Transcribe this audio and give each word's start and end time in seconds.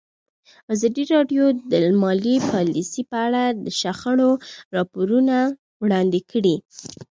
ازادي 0.73 1.03
راډیو 1.13 1.43
د 1.71 1.73
مالي 2.01 2.35
پالیسي 2.51 3.01
په 3.11 3.17
اړه 3.25 3.43
د 3.63 3.65
شخړو 3.79 4.31
راپورونه 4.75 5.35
وړاندې 5.83 6.19
کړي. 6.31 6.55